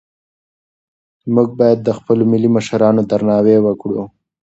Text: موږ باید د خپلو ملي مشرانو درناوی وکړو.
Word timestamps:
موږ 1.33 1.49
باید 1.59 1.79
د 1.83 1.89
خپلو 1.97 2.23
ملي 2.31 2.49
مشرانو 2.55 3.01
درناوی 3.11 3.57
وکړو. 3.61 4.03